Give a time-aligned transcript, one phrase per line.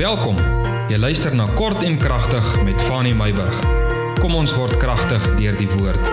[0.00, 0.38] Welkom.
[0.88, 3.58] Jy luister na Kort en Kragtig met Fanny Meyburg.
[4.16, 6.06] Kom ons word kragtig deur die woord.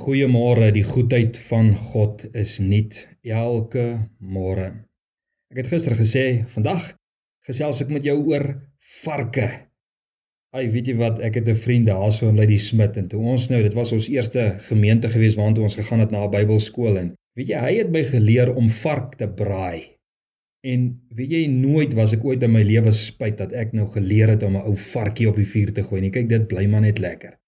[0.00, 3.84] Goeiemôre, die goedheid van God is nuut elke
[4.18, 4.72] môre.
[5.54, 6.88] Ek het gister gesê, vandag
[7.46, 8.48] gesels ek met jou oor
[9.04, 9.46] varke.
[10.50, 13.50] Ai, weet jy wat, ek het 'n vriend daarso in Lady Smit en toe ons
[13.54, 17.14] nou, dit was ons eerste gemeente gewees waartoe ons gegaan het na 'n Bybelskool en
[17.38, 19.97] weet jy, hy het my geleer om vark te braai.
[20.66, 24.32] En weet jy nooit was ek ooit in my lewe spyt dat ek nou geleer
[24.34, 26.10] het om 'n ou varkie op die vuur te gooi nie.
[26.10, 27.38] Kyk, dit bly maar net lekker.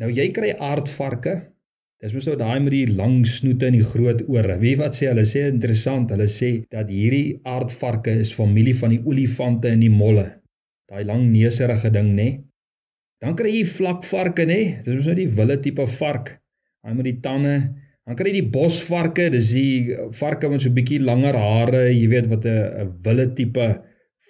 [0.00, 1.52] Nou jy kry aardvarke.
[2.00, 4.58] Dis mos nou daai met die lang snoete en die groot ore.
[4.60, 6.10] Wie wat sê hulle sê interessant.
[6.10, 10.26] Hulle sê dat hierdie aardvarke is familie van die olifante en die molle.
[10.88, 12.28] Daai lang neuserige ding, nê?
[13.20, 14.82] Dan kry jy vlakvarke, nê?
[14.84, 16.36] Dis mos nou die wille tipe vark.
[16.84, 17.56] Daai met die tande
[18.06, 22.06] Dan kry jy die bosvarke, dis die varke met so 'n bietjie langer hare, jy
[22.08, 23.66] weet wat 'n wille tipe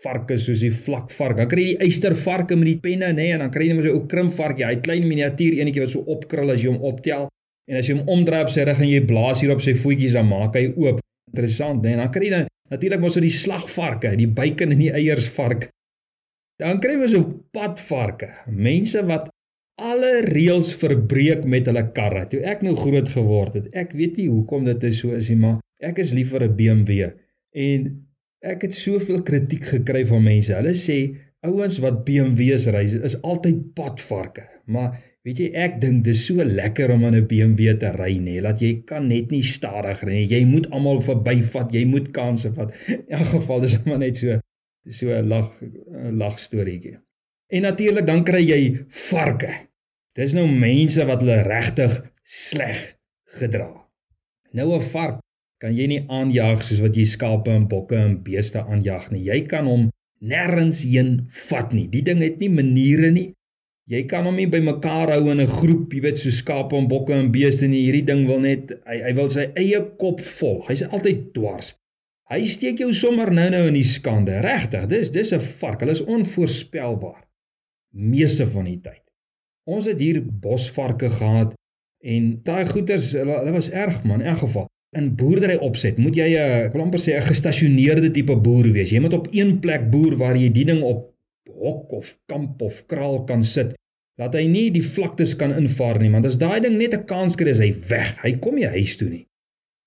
[0.02, 1.36] varke soos die vlakvark.
[1.36, 3.84] Dan kry jy die eystervarke met die penne, nê, nee, en dan kry jy net
[3.84, 7.28] so 'n ou krimpvarkie, hy klein miniatuur enetjie wat so opkrul as jy hom optel.
[7.68, 10.12] En as jy hom omdraai op sy rug en jy blaas hier op sy voetjies
[10.12, 11.00] dan maak hy oop.
[11.34, 11.90] Interessant, nê?
[11.90, 15.68] Nee, dan kry jy dan natuurlik mos so die slagvarke, die bacon en die eiersvark.
[16.58, 19.28] Dan kry jy so padvarke, mense wat
[19.76, 22.24] alle reëls verbreek met hulle karre.
[22.30, 25.40] Toe ek nou groot geword het, ek weet nie hoekom dit is so is nie,
[25.42, 27.10] maar ek is lief vir 'n BMW
[27.52, 27.90] en
[28.42, 30.54] ek het soveel kritiek gekry van mense.
[30.54, 34.46] Hulle sê ouens wat BMW's ry is altyd padvarke.
[34.66, 38.40] Maar weet jy, ek dink dis so lekker om in 'n BMW te ry nê,
[38.40, 40.28] dat jy kan net nie stadig ry nie.
[40.30, 42.72] Jy moet almal verbyvat, jy moet kansse vat.
[42.88, 44.40] In elk geval dis maar net so
[44.88, 45.50] so 'n lag
[46.12, 46.96] lag storieetjie.
[47.48, 49.65] En natuurlik dan kry jy varke.
[50.16, 52.96] Dis nou mense wat hulle regtig sleg
[53.38, 53.68] gedra.
[54.56, 55.20] Nou 'n vark
[55.60, 59.24] kan jy nie aanjag soos wat jy skape en bokke en beeste aanjag nie.
[59.28, 61.86] Jy kan hom nêrens heen vat nie.
[61.92, 63.32] Die ding het nie maniere nie.
[63.86, 67.12] Jy kan hom nie bymekaar hou in 'n groep, jy weet, so skape en bokke
[67.12, 67.84] en beeste nie.
[67.86, 70.64] Hierdie ding wil net hy hy wil sy eie kop vol.
[70.68, 71.74] Hy's altyd dwars.
[72.30, 74.40] Hy steek jou sommer nou-nou in die skande.
[74.42, 75.80] Regtig, dis dis 'n vark.
[75.80, 77.22] Hulle is onvoorspelbaar
[77.92, 79.05] meeste van die tyd.
[79.66, 81.54] Ons het hier bosvarke gehad
[82.06, 84.68] en daai goeters hulle, was erg man in elk geval.
[84.96, 88.90] In boerdery opset moet jy 'n ek wil amper sê 'n gestasioneerde tipe boer wees.
[88.90, 91.10] Jy moet op een plek boer waar jy die ding op
[91.50, 93.74] hok of kamp of kraal kan sit.
[94.20, 97.36] Laat hy nie die vlaktes kan invaar nie, want as daai ding net 'n kans
[97.36, 98.16] kry is hy weg.
[98.22, 99.26] Hy kom nie huis toe nie.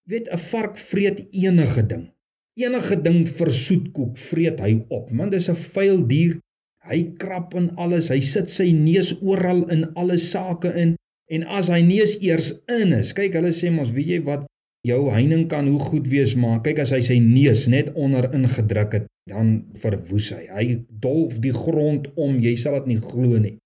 [0.06, 2.12] Jy weet 'n vark vreet enige ding.
[2.60, 5.12] Enige ding vir soetkoek vreet hy op.
[5.12, 6.40] Man, dis 'n vuil dier.
[6.88, 8.10] Hy krap in alles.
[8.14, 10.96] Hy sit sy neus oral in alle sake in.
[11.30, 14.48] En as hy neus eers in is, kyk hulle sê mos, weet jy wat
[14.88, 18.96] jou heining kan hoe goed wees maar kyk as hy sy neus net onder ingedruk
[18.96, 20.46] het, dan verwoes hy.
[20.50, 20.66] Hy
[21.04, 22.40] dolf die grond om.
[22.42, 23.58] Jy sal dit nie glo nie.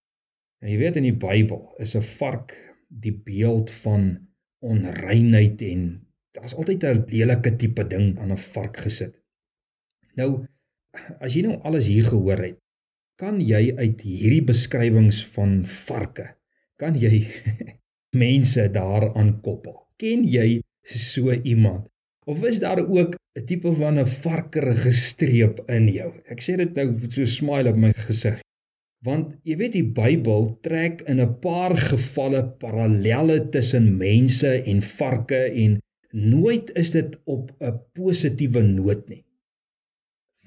[0.64, 2.56] En jy weet in die Bybel is 'n vark
[2.88, 4.28] die beeld van
[4.64, 6.02] onreinheid en
[6.36, 9.14] daar's altyd 'n lelike tipe ding aan 'n vark gesit.
[10.16, 10.46] Nou
[11.20, 12.58] as jy nou alles hier gehoor het,
[13.24, 16.26] kan jy uit hierdie beskrywings van varke
[16.82, 17.24] kan jy
[18.24, 21.88] mense daaraan koppel ken jy so iemand?
[22.28, 26.12] Of is daar ook 'n tipe van 'n varkerige streep in jou?
[26.28, 28.42] Ek sê dit nou so smile op my gesig
[29.04, 35.42] want jy weet die Bybel trek in 'n paar gevalle parallelle tussen mense en varke
[35.64, 35.80] en
[36.12, 39.24] nooit is dit op 'n positiewe noot nie.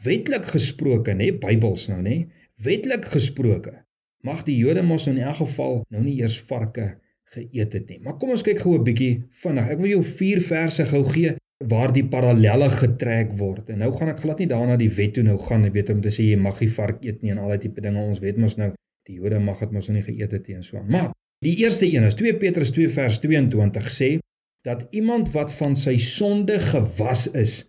[0.05, 2.17] Wetlik gesproke nê Bybels nou nê
[2.65, 3.83] Wetlik gesproke
[4.25, 6.95] mag die Jode mos in elk geval nou nie eers varke
[7.35, 7.99] geëet het nie.
[8.01, 9.69] Maar kom ons kyk gou 'n bietjie vinnig.
[9.75, 11.35] Ek wil jou vier verse gou gee
[11.65, 13.69] waar die parallelle getrek word.
[13.71, 16.01] En nou gaan ek glad nie daarna die wet toe nou gaan, jy weet om
[16.01, 18.01] te sê jy mag nie vark eet nie en al daai tipe dinge.
[18.01, 18.73] Ons weet mos nou
[19.07, 20.89] die Jode mag dit mos nou nie geëet het nie en so aan.
[20.89, 21.13] Maar
[21.45, 24.19] die eerste een is 2 Petrus 2 vers 22 sê
[24.65, 27.67] dat iemand wat van sy sonde gewas is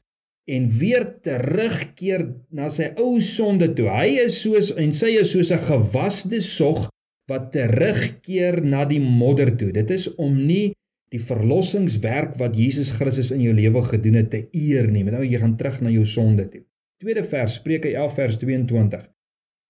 [0.48, 2.24] en weer terugkeer
[2.56, 3.90] na sy ou sonde toe.
[3.92, 6.88] Hy is soos en sy is soos 'n gewasde sog
[7.28, 9.72] wat terugkeer na die modder toe.
[9.76, 10.74] Dit is om nie
[11.12, 15.04] die verlossingswerk wat Jesus Christus in jou lewe gedoen het te eer nie.
[15.04, 16.64] Met nou jy gaan terug na jou sonde toe.
[17.00, 19.04] Tweede vers Spreuke 11 vers 22.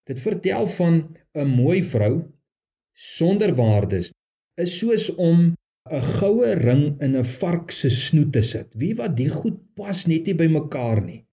[0.07, 0.93] Dit vertel van
[1.35, 2.23] 'n mooi vrou
[2.93, 4.13] sonder waardes
[4.57, 5.53] is soos om
[5.91, 8.67] 'n goue ring in 'n vark se snoet te sit.
[8.81, 11.23] Wie wat die goed pas net nie by mekaar nie.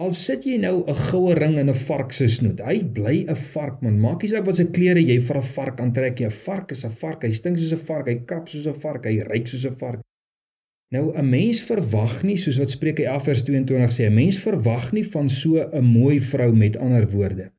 [0.00, 2.60] Al sit jy nou 'n goue ring in 'n vark se snoet.
[2.60, 4.00] Hy bly 'n vark man.
[4.00, 6.26] Maak nie saak wat se klere jy vir 'n vark aantrek nie.
[6.26, 7.22] 'n Vark is 'n vark.
[7.22, 8.08] Hy stink soos 'n vark.
[8.08, 9.04] Hy krap soos 'n vark.
[9.04, 10.00] Hy ruik soos 'n vark.
[10.92, 14.92] Nou 'n mens verwag nie soos wat Spreuke 11 vers 22 sê, 'n mens verwag
[14.92, 17.52] nie van so 'n mooi vrou met ander woorde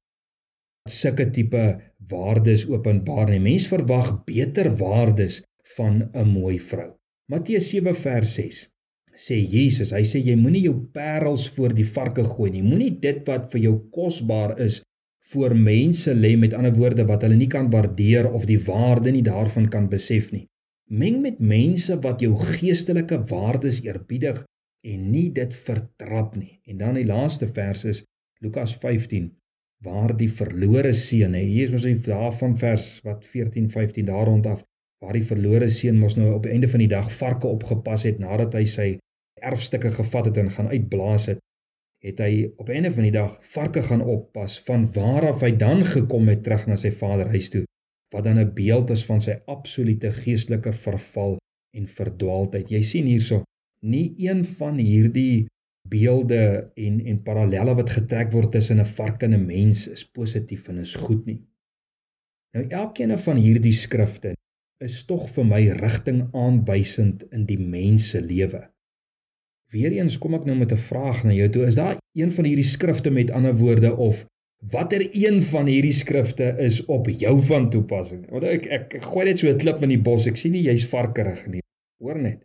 [0.90, 1.64] sulke tipe
[2.10, 3.40] waardes openbaar nie.
[3.40, 5.42] Mens verwag beter waardes
[5.78, 6.92] van 'n mooi vrou.
[7.32, 8.68] Matteus 7 vers 6
[9.16, 12.64] sê Jesus, hy sê jy moenie jou parels voor die varke gooi nie.
[12.64, 14.82] Moenie dit wat vir jou kosbaar is
[15.32, 19.24] voor mense lê met ander woorde wat hulle nie kan waardeer of die waarde nie
[19.24, 20.48] daarvan kan besef nie.
[20.90, 24.42] Meng met mense wat jou geestelike waardes eerbiedig
[24.84, 26.60] en nie dit vertrap nie.
[26.68, 28.04] En dan die laaste vers is
[28.42, 29.30] Lukas 15
[29.86, 34.66] waar die verlore seun, hier is mos die daarvan vers wat 14 15 daar rondaf
[35.02, 38.20] waar die verlore seun mos nou op die einde van die dag varke opgepas het
[38.20, 38.90] nadat hy sy
[39.42, 41.40] erfstukke gevat het en gaan uitblaas het,
[42.06, 45.52] het hy op die einde van die dag varke gaan oppas van waar af hy
[45.58, 47.66] dan gekom het terug na sy vader huis toe
[48.12, 51.38] wat dan 'n beeld is van sy absolute geestelike verval
[51.78, 52.70] en verdwaaldheid.
[52.70, 53.44] Jy sien hierso,
[53.86, 55.48] nie een van hierdie
[55.88, 60.68] beelde en en parallelle wat getrek word tussen 'n vark en 'n mens is positief
[60.68, 61.42] en is goed nie.
[62.54, 64.34] Nou elkeen van hierdie skrifte
[64.82, 68.66] is tog vir my rigting aanwysend in die mens se lewe.
[69.72, 71.66] Weereens kom ek nou met 'n vraag na jou toe.
[71.66, 74.26] Is daar een van hierdie skrifte met ander woorde of
[74.72, 78.30] watter een van hierdie skrifte is op jou van toepassing?
[78.30, 80.28] Want ek ek, ek gooi net so 'n klip in die bos.
[80.28, 81.62] Ek sien nie jy's varkerig nie.
[82.00, 82.44] Hoor net.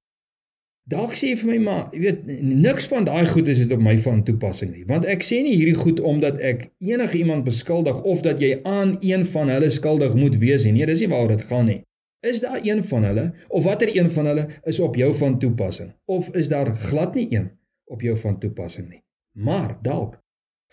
[0.86, 3.96] Dalk sê vir my maar, jy weet, niks van daai goed is dit op my
[3.98, 4.84] van toepassing nie.
[4.86, 8.98] Want ek sê nie hierdie goed omdat ek enige iemand beskuldig of dat jy aan
[9.00, 10.72] een van hulle skuldig moet wees nie.
[10.72, 11.80] Nee, dis nie waaroor dit gaan nie.
[12.26, 15.92] Is daar een van hulle of watter een van hulle is op jou van toepassing?
[16.04, 17.50] Of is daar glad nie een
[17.84, 19.02] op jou van toepassing nie?
[19.32, 20.16] Maar dalk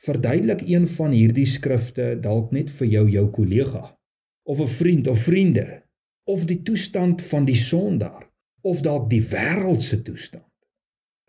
[0.02, 3.84] verduidelik een van hierdie skrifte dalk net vir jou jou kollega
[4.50, 5.84] of 'n vriend of vriende
[6.24, 10.52] of die toestand van die sondaar of dalk die wêreld se toestand.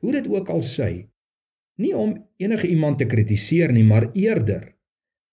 [0.00, 1.08] Hoe dit ook al sê,
[1.76, 4.74] nie om enige iemand te kritiseer nie, maar eerder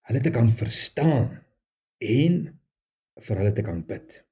[0.01, 1.39] hulle te kan verstaan
[1.97, 2.59] en
[3.21, 4.25] vir hulle te kan bid.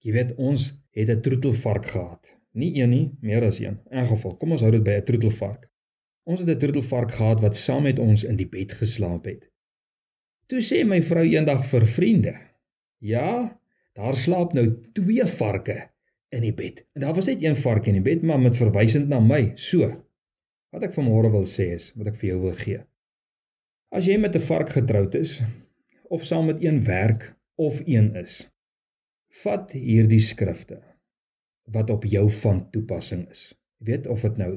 [0.00, 2.36] Jy weet ons het 'n troetelvark gehad.
[2.52, 3.78] Nie een nie, meer as een.
[3.90, 5.68] In geval, kom ons hou dit by 'n troetelvark.
[6.24, 9.50] Ons het 'n troetelvark gehad wat saam met ons in die bed geslaap het.
[10.46, 12.34] Toe sê my vrou eendag vir vriende:
[12.98, 13.60] "Ja,
[13.94, 15.90] daar slaap nou twee varke
[16.28, 19.08] in die bed." En daar was net een vark in die bed, maar met verwysend
[19.08, 19.52] na my.
[19.54, 20.04] So.
[20.70, 22.80] Wat ek vanmôre wil sê is wat ek vir jou wil gee.
[23.90, 25.42] As jy met 'n vark getroud is
[26.08, 28.49] of saam met een werk of een is,
[29.30, 30.80] vat hierdie skrifte
[31.70, 33.50] wat op jou van toepassing is.
[33.78, 34.52] Jy weet of dit nou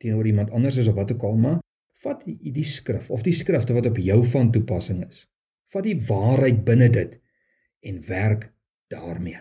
[0.00, 1.60] teenoor iemand anders is of wat ook al maar
[2.00, 5.24] vat die, die skrif of die skrifte wat op jou van toepassing is.
[5.72, 7.16] Vat die waarheid binne dit
[7.84, 8.50] en werk
[8.92, 9.40] daarmee.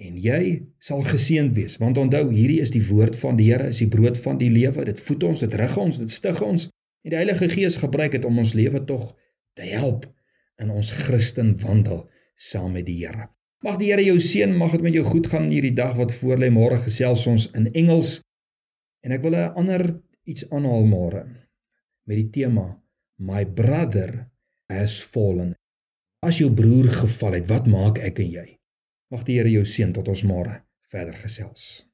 [0.00, 3.82] En jy sal geseënd wees want onthou hierdie is die woord van die Here is
[3.82, 4.84] die brood van die lewe.
[4.88, 6.68] Dit voed ons dit rig ons dit stig ons.
[7.04, 9.12] En die Heilige Gees gebruik dit om ons lewe tog
[9.56, 10.08] te help
[10.60, 13.30] in ons Christen wandel saam met die Here
[13.64, 16.38] mag die Here jou seën mag dit met jou goed gaan hierdie dag wat voor
[16.38, 18.20] lê môre gesels ons in Engels
[19.04, 19.82] En ek wil 'n ander
[20.32, 21.22] iets aanhaal môre
[22.06, 22.66] met die tema
[23.30, 24.12] My brother
[24.72, 25.54] has fallen.
[26.24, 28.48] As jou broer geval het, wat maak ek en jy?
[29.12, 30.60] Mag die Here jou seën tot ons môre
[30.92, 31.89] verder gesels.